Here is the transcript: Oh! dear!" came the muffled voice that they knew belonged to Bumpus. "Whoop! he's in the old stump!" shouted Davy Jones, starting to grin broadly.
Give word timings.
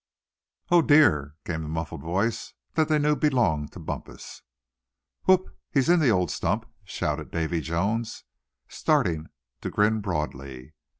Oh! 0.71 0.81
dear!" 0.81 1.35
came 1.45 1.61
the 1.61 1.69
muffled 1.69 2.01
voice 2.01 2.55
that 2.73 2.87
they 2.89 2.97
knew 2.97 3.15
belonged 3.15 3.71
to 3.73 3.79
Bumpus. 3.79 4.41
"Whoop! 5.25 5.55
he's 5.69 5.89
in 5.89 5.99
the 5.99 6.09
old 6.09 6.31
stump!" 6.31 6.65
shouted 6.83 7.29
Davy 7.29 7.61
Jones, 7.61 8.23
starting 8.67 9.29
to 9.61 9.69
grin 9.69 10.01
broadly. 10.01 10.73